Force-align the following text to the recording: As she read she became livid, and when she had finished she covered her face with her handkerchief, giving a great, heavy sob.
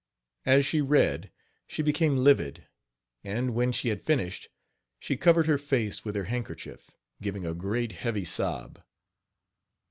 As 0.47 0.65
she 0.65 0.81
read 0.81 1.31
she 1.67 1.83
became 1.83 2.17
livid, 2.17 2.65
and 3.23 3.53
when 3.53 3.71
she 3.71 3.89
had 3.89 4.01
finished 4.01 4.49
she 4.97 5.15
covered 5.15 5.45
her 5.45 5.59
face 5.59 6.03
with 6.03 6.15
her 6.15 6.23
handkerchief, 6.25 6.89
giving 7.21 7.45
a 7.45 7.53
great, 7.53 7.91
heavy 7.91 8.25
sob. 8.25 8.81